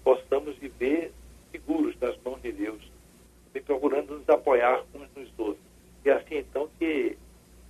[0.02, 1.12] possamos viver
[1.50, 2.80] seguros nas mãos de Deus,
[3.54, 5.64] e procurando nos apoiar uns nos outros.
[6.04, 7.16] E assim, então, que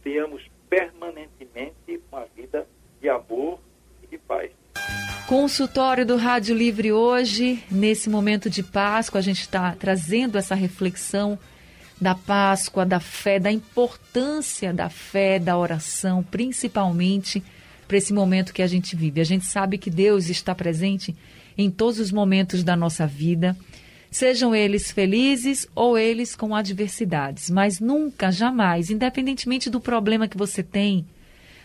[0.03, 2.67] tenhamos permanentemente uma vida
[3.01, 3.59] de amor
[4.03, 4.51] e de paz.
[5.27, 11.39] Consultório do Rádio Livre hoje, nesse momento de Páscoa, a gente está trazendo essa reflexão
[12.01, 17.43] da Páscoa, da fé, da importância da fé, da oração, principalmente
[17.87, 19.21] para esse momento que a gente vive.
[19.21, 21.15] A gente sabe que Deus está presente
[21.59, 23.57] em todos os momentos da nossa vida,
[24.11, 30.63] sejam eles felizes ou eles com adversidades, mas nunca, jamais, independentemente do problema que você
[30.63, 31.05] tem,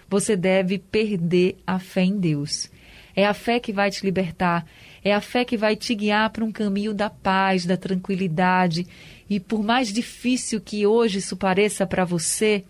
[0.10, 2.70] você deve perder a fé em Deus.
[3.16, 4.66] É a fé que vai te libertar,
[5.06, 8.88] é a fé que vai te guiar para um caminho da paz, da tranquilidade.
[9.30, 12.64] E por mais difícil que hoje isso pareça para você,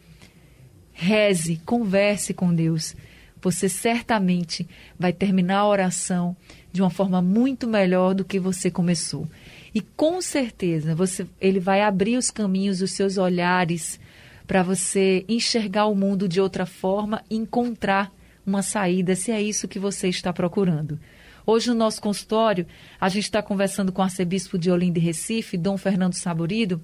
[0.91, 2.93] reze, converse com Deus.
[3.41, 4.67] Você certamente
[4.99, 6.35] vai terminar a oração
[6.73, 9.25] de uma forma muito melhor do que você começou.
[9.73, 13.97] E com certeza você, ele vai abrir os caminhos, os seus olhares
[14.45, 18.11] para você enxergar o mundo de outra forma e encontrar
[18.45, 20.99] uma saída, se é isso que você está procurando.
[21.45, 22.65] Hoje, no nosso consultório,
[22.99, 26.81] a gente está conversando com o arcebispo de Olinda e Recife, Dom Fernando Saborido.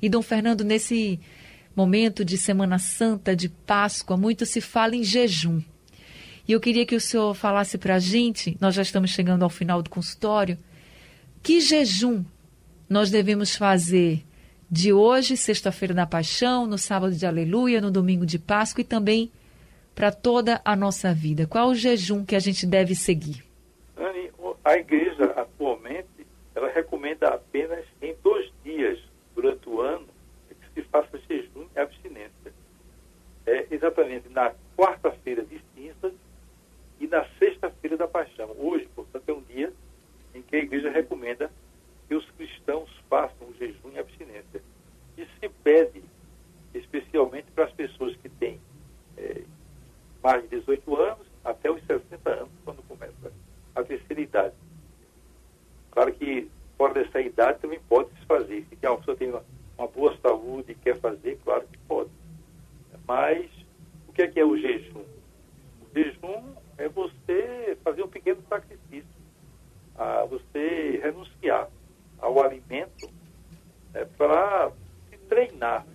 [0.00, 1.18] E, Dom Fernando, nesse
[1.74, 5.60] momento de Semana Santa, de Páscoa, muito se fala em jejum.
[6.46, 9.50] E eu queria que o senhor falasse para a gente, nós já estamos chegando ao
[9.50, 10.58] final do consultório,
[11.42, 12.24] que jejum
[12.88, 14.24] nós devemos fazer
[14.70, 19.32] de hoje, sexta-feira da Paixão, no sábado de Aleluia, no domingo de Páscoa e também
[19.94, 21.46] para toda a nossa vida?
[21.46, 23.53] Qual o jejum que a gente deve seguir?
[24.64, 28.98] A igreja atualmente ela recomenda apenas em dois dias
[29.34, 30.06] durante o ano
[30.48, 32.52] que se faça jejum e abstinência.
[33.46, 36.14] É exatamente na quarta-feira de cinzas
[36.98, 38.54] e na sexta-feira da paixão.
[38.58, 39.72] Hoje, portanto, é um dia
[40.34, 41.50] em que a igreja recomenda
[42.08, 44.62] que os cristãos façam jejum e abstinência.
[45.16, 46.02] E se pede,
[46.72, 48.60] especialmente para as pessoas que têm
[49.16, 49.42] é,
[50.22, 53.32] mais de 18 anos até os 60 anos, quando começa
[53.74, 54.54] a terceira idade.
[55.90, 58.66] Claro que fora dessa idade também pode se fazer.
[58.68, 59.44] Se a pessoa tem uma,
[59.78, 62.10] uma boa saúde e quer fazer, claro que pode.
[63.06, 63.50] Mas
[64.08, 65.00] o que é que é o jejum?
[65.00, 69.08] O jejum é você fazer um pequeno sacrifício,
[69.96, 71.68] a você renunciar
[72.18, 73.08] ao alimento
[73.92, 74.72] é para
[75.10, 75.86] se treinar,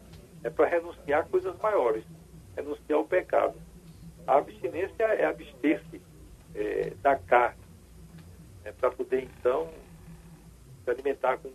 [0.44, 2.04] é para renunciar a coisas maiores,
[2.56, 3.56] renunciar ao pecado.
[4.28, 6.02] A abstinência é abster-se
[6.56, 7.60] é, da carne,
[8.64, 9.70] é, para poder então
[10.84, 11.54] se alimentar com um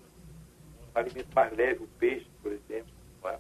[0.94, 2.92] alimento mais leve, o peixe, por exemplo.
[3.24, 3.38] É?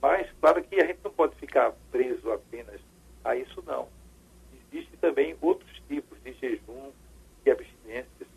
[0.00, 2.80] Mas, claro que a gente não pode ficar preso apenas
[3.24, 3.88] a isso, não.
[4.52, 6.92] Existem também outros tipos de jejum
[7.44, 8.28] e abstinências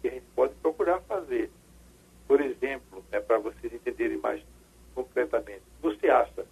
[0.00, 1.50] que a gente pode procurar fazer.
[2.26, 4.42] Por exemplo, é, para vocês entenderem mais
[4.94, 6.46] concretamente, você acha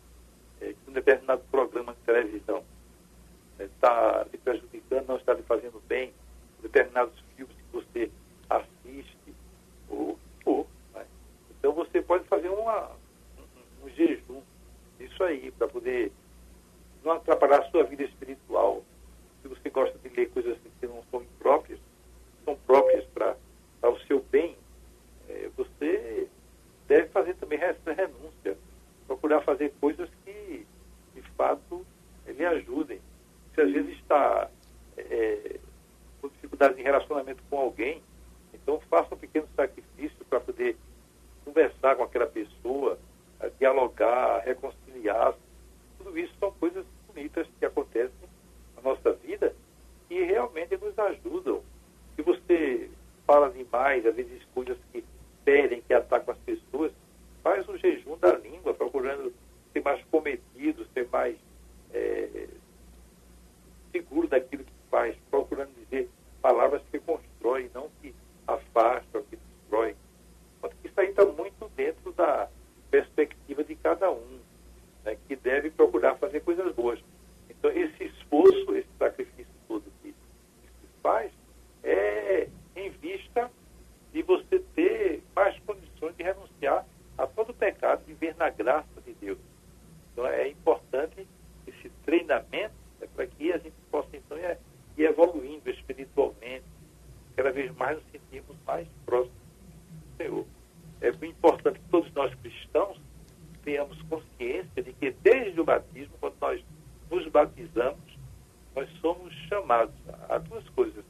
[0.61, 2.65] é, que um determinado programa de televisão
[3.59, 6.13] está lhe prejudicando, não está lhe fazendo bem,
[6.61, 8.11] determinados filmes que você
[8.51, 9.35] assiste,
[9.89, 11.07] ou, ou né?
[11.51, 12.91] Então você pode fazer uma,
[13.39, 14.43] um, um jejum
[15.19, 16.13] isso aí, para poder
[17.05, 18.85] não atrapalhar a sua vida espiritual.
[19.43, 21.81] Se você gosta de ler coisas que não são impróprias,
[22.45, 23.37] são próprias para
[23.83, 24.57] o seu bem,
[25.29, 26.29] é, você
[26.87, 28.57] deve fazer também essa renúncia,
[29.07, 30.65] procurar fazer coisas que,
[31.15, 31.85] de fato,
[32.27, 33.01] lhe ajudem
[33.55, 34.49] se às vezes está
[34.97, 35.59] é,
[36.21, 38.01] com dificuldades em relacionamento com alguém,
[38.55, 40.77] então faça um pequeno sacrifício para poder
[41.45, 42.99] conversar com aquela pessoa,
[43.59, 45.35] dialogar, reconciliar.
[45.99, 48.29] Tudo isso são coisas bonitas que acontecem
[48.77, 49.55] na nossa vida
[50.11, 51.63] e realmente nos ajudam.
[52.17, 52.91] Se você
[53.27, 55.05] fala demais, às vezes coisas que
[55.45, 56.93] ferem, que atacam as pessoas,
[57.43, 59.33] faz um jejum da língua, procurando
[59.73, 61.37] ser mais cometido, ser mais
[61.93, 62.49] é,
[63.93, 66.09] seguro daquilo que faz, procurando dizer
[66.41, 68.15] palavras que constroem, não que
[68.47, 69.95] afastam, que destroem.
[70.85, 72.49] Isso aí está muito dentro da
[72.91, 74.39] perspectiva de cada um,
[75.05, 77.01] né, que deve procurar fazer coisas boas.
[77.51, 81.31] Então, esse esforço, esse sacrifício todo que, se faz,
[81.83, 83.51] é em vista
[84.13, 86.87] de você ter mais condições de renunciar
[87.17, 89.39] a todo pecado, viver na graça de Deus.
[90.13, 91.27] Então, é importante
[91.67, 94.59] esse treinamento é para que a gente possa então ir,
[94.97, 96.65] ir evoluindo espiritualmente,
[97.37, 100.47] cada vez mais nos sentirmos mais próximos do Senhor
[101.01, 102.99] é importante que todos nós cristãos
[103.65, 106.65] tenhamos consciência de que desde o batismo, quando nós
[107.11, 108.19] nos batizamos,
[108.75, 109.95] nós somos chamados
[110.29, 111.05] a duas coisas: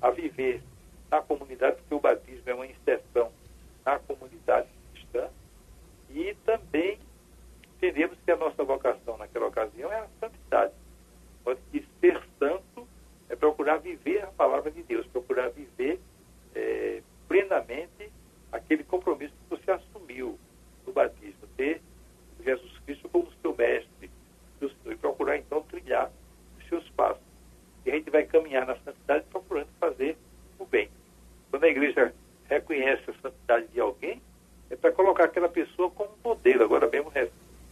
[0.00, 0.62] a viver
[1.10, 3.30] na comunidade, porque o batismo é uma inserção
[3.84, 5.28] na comunidade cristã,
[6.10, 6.98] e também
[7.76, 10.72] entendemos que a nossa vocação naquela ocasião é a santidade.
[11.42, 11.60] Pode
[12.00, 12.86] ser santo
[13.28, 15.98] é procurar viver a palavra de Deus, procurar viver
[16.54, 18.12] é, plenamente
[18.52, 20.38] aquele compromisso que você assumiu
[20.86, 21.80] no batismo, ter
[22.44, 24.10] Jesus Cristo como seu mestre
[24.86, 26.10] e procurar então trilhar
[26.58, 27.22] os seus passos.
[27.84, 30.16] E a gente vai caminhar na santidade procurando fazer
[30.58, 30.88] o bem.
[31.50, 32.14] Quando a igreja
[32.48, 34.20] reconhece a santidade de alguém,
[34.70, 36.62] é para colocar aquela pessoa como modelo.
[36.62, 37.12] Agora mesmo,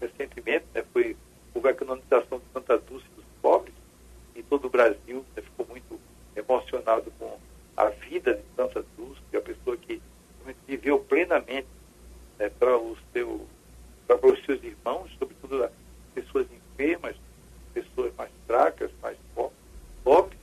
[0.00, 1.16] recentemente, né, foi,
[1.54, 3.74] houve a canonização de Santa Dulce dos Pobres,
[4.34, 6.00] em todo o Brasil né, ficou muito
[6.34, 7.38] emocionado com
[7.76, 10.00] a vida de Santa Dulce, a pessoa que
[10.66, 11.68] viveu plenamente
[12.38, 13.46] né, para, o seu,
[14.08, 15.72] os seus irmãos, sobretudo as
[16.14, 17.16] pessoas enfermas,
[17.72, 19.16] pessoas mais fracas, mais
[20.02, 20.38] pobres.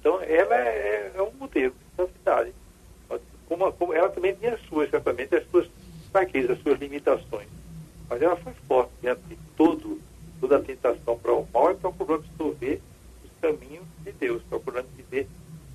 [0.00, 2.52] Então, ela é, é um modelo de santidade.
[3.48, 5.68] Como, como, ela também tinha as suas, certamente, as suas
[6.10, 7.48] fraquezas, as suas limitações.
[8.08, 10.00] Mas ela foi forte diante de todo,
[10.40, 12.80] toda a tentação para o mal e procurou absorver
[13.24, 15.26] os caminhos de Deus, procurando viver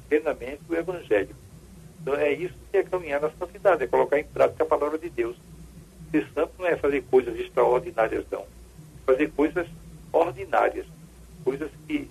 [0.08, 1.36] plenamente o Evangelho.
[2.02, 5.10] Então é isso que é caminhar na santidade, é colocar em prática a palavra de
[5.10, 5.36] Deus.
[6.12, 8.46] Ser santo não é fazer coisas extraordinárias, não.
[9.06, 9.68] Fazer coisas
[10.12, 10.86] ordinárias,
[11.44, 12.10] coisas que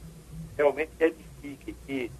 [0.56, 2.10] realmente edifiquem, que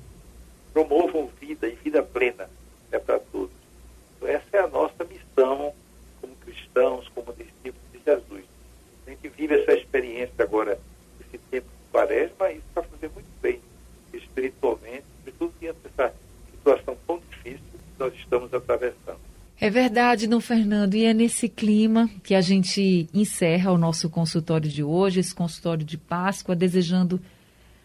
[0.72, 2.48] promovam vida e vida plena
[2.90, 3.56] é para todos.
[4.16, 5.74] Então, essa é a nossa missão
[6.20, 8.44] como cristãos, como discípulos de Jesus.
[9.06, 10.78] A gente vive essa experiência agora,
[11.20, 13.60] esse tempo de quaresma, e isso vai fazer muito bem
[14.12, 16.14] espiritualmente, sobretudo diante dessa
[16.50, 17.20] situação tão
[17.98, 19.18] nós estamos atravessando.
[19.60, 24.70] É verdade, Dom Fernando, e é nesse clima que a gente encerra o nosso consultório
[24.70, 27.20] de hoje, esse consultório de Páscoa, desejando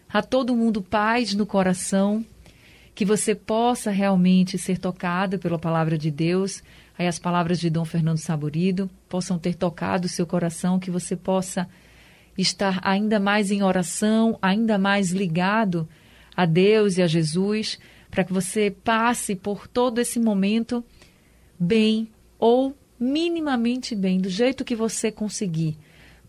[0.08, 2.24] a todo mundo paz no coração,
[2.94, 6.62] que você possa realmente ser tocado pela palavra de Deus,
[6.96, 11.16] aí as palavras de Dom Fernando Saborido possam ter tocado o seu coração, que você
[11.16, 11.68] possa
[12.38, 15.88] estar ainda mais em oração, ainda mais ligado
[16.36, 17.80] a Deus e a Jesus,
[18.14, 20.84] para que você passe por todo esse momento
[21.58, 22.08] bem
[22.38, 25.76] ou minimamente bem, do jeito que você conseguir,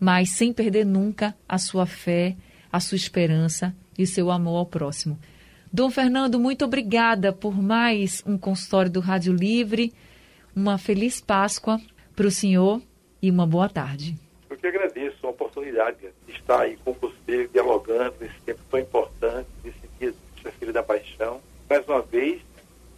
[0.00, 2.36] mas sem perder nunca a sua fé,
[2.72, 5.16] a sua esperança e o seu amor ao próximo.
[5.72, 9.92] Dom Fernando, muito obrigada por mais um consultório do Rádio Livre.
[10.56, 11.80] Uma feliz Páscoa
[12.16, 12.82] para o senhor
[13.22, 14.16] e uma boa tarde.
[14.50, 19.46] Eu que agradeço a oportunidade de estar aí com você, dialogando nesse tempo tão importante,
[19.62, 21.40] nesse dia da Paixão.
[21.68, 22.40] Mais uma vez,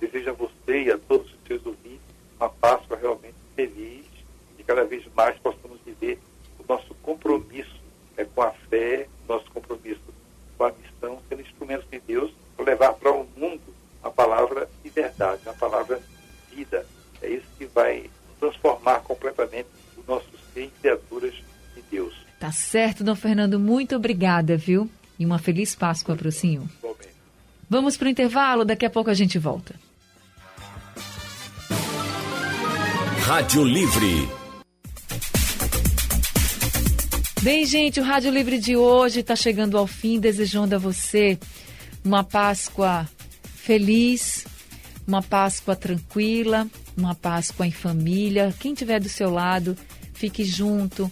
[0.00, 2.00] desejo a você e a todos os seus ouvintes
[2.38, 4.04] uma Páscoa realmente feliz
[4.58, 6.18] e cada vez mais possamos viver
[6.58, 7.80] o nosso compromisso
[8.16, 10.00] é, com a fé, nosso compromisso
[10.56, 13.62] com a missão, sendo instrumentos de Deus para levar para o mundo
[14.02, 16.00] a palavra de verdade, a palavra
[16.50, 16.86] vida.
[17.22, 21.34] É isso que vai transformar completamente o nosso ser em criaturas
[21.74, 22.14] de Deus.
[22.38, 23.58] Tá certo, Dom Fernando.
[23.58, 24.88] Muito obrigada, viu?
[25.18, 26.64] E uma feliz Páscoa para o senhor.
[27.68, 29.74] Vamos para o intervalo, daqui a pouco a gente volta.
[33.24, 34.28] Rádio Livre.
[37.42, 41.38] Bem, gente, o Rádio Livre de hoje está chegando ao fim, desejando a você
[42.02, 43.06] uma Páscoa
[43.42, 44.46] feliz,
[45.06, 46.66] uma Páscoa tranquila,
[46.96, 48.54] uma Páscoa em família.
[48.58, 49.76] Quem tiver do seu lado,
[50.14, 51.10] fique junto,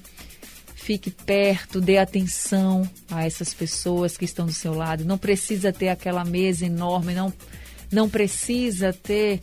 [0.87, 5.05] fique perto, dê atenção a essas pessoas que estão do seu lado.
[5.05, 7.32] Não precisa ter aquela mesa enorme, não,
[7.91, 9.41] não precisa ter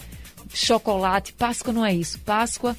[0.54, 1.34] chocolate.
[1.34, 2.18] Páscoa não é isso.
[2.20, 2.78] Páscoa